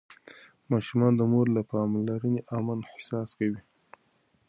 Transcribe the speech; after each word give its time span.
ماشوم 0.69 1.01
د 1.17 1.21
مور 1.31 1.47
له 1.55 1.61
پاملرنې 1.69 2.41
امن 2.57 2.79
احساس 2.93 3.29
کوي. 3.39 3.61